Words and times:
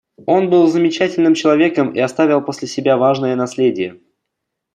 Он 0.25 0.49
был 0.49 0.65
замечательным 0.65 1.35
человеком 1.35 1.91
и 1.93 1.99
оставил 1.99 2.41
после 2.41 2.67
себя 2.67 2.97
важное 2.97 3.35
наследие. 3.35 4.01